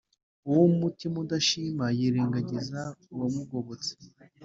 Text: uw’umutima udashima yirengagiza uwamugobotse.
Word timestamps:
uw’umutima 0.47 1.15
udashima 1.23 1.85
yirengagiza 1.97 2.81
uwamugobotse. 3.13 3.91